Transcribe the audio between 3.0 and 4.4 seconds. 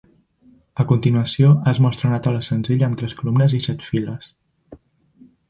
tres columnes i set files.